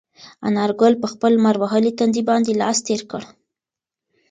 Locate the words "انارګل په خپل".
0.47-1.31